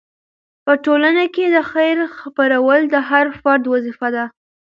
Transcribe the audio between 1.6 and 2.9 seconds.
خیر خپرول